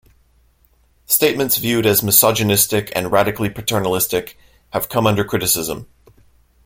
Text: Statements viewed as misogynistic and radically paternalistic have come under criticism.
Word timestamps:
Statements 1.05 1.57
viewed 1.57 1.85
as 1.85 2.01
misogynistic 2.01 2.91
and 2.95 3.11
radically 3.11 3.51
paternalistic 3.51 4.35
have 4.71 4.89
come 4.89 5.05
under 5.05 5.23
criticism. 5.23 5.85